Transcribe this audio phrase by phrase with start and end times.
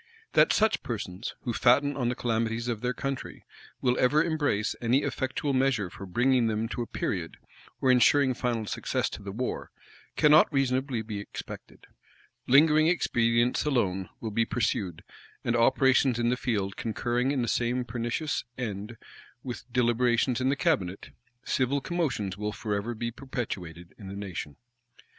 [0.33, 3.45] That such persons, who fatten on the calamities of their country,
[3.83, 7.37] will ever embrace any effectual measure for bringing them to a period,
[7.79, 9.69] or insuring final success to the war,
[10.15, 11.85] cannot reasonably be expected.
[12.47, 15.03] Lingering expedients alone will be pursued;
[15.43, 18.97] and operations in the field concurring in the same pernicious end
[19.43, 21.11] with deliberations in the cabinet,
[21.45, 24.55] civil commotions will forever be perpetuated in the nation.